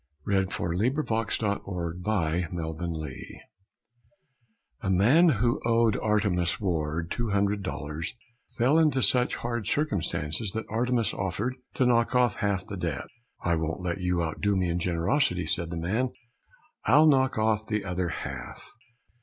Matthew 0.25 0.65
Arnold 0.65 0.81
A 0.81 0.85
HYMN 0.95 1.59
TO 1.61 2.45
HAPPINESS 2.49 3.43
A 4.81 4.89
man 4.89 5.29
who 5.29 5.59
owed 5.63 5.95
Artemus 5.97 6.59
Ward 6.59 7.11
two 7.11 7.29
hundred 7.29 7.61
dollars 7.61 8.11
fell 8.57 8.79
into 8.79 9.03
such 9.03 9.35
hard 9.35 9.67
circumstances 9.67 10.53
that 10.53 10.65
Artemus 10.69 11.13
offered 11.13 11.55
to 11.75 11.85
knock 11.85 12.15
off 12.15 12.37
half 12.37 12.65
the 12.65 12.77
debt. 12.77 13.09
"I 13.43 13.55
won't 13.55 13.81
let 13.83 14.01
you 14.01 14.23
outdo 14.23 14.55
me 14.57 14.69
in 14.69 14.79
generosity," 14.79 15.45
said 15.45 15.69
the 15.69 15.77
man; 15.77 16.09
"I'll 16.85 17.05
knock 17.05 17.37
off 17.37 17.67
the 17.67 17.85
other 17.85 18.09
half." 18.09 18.71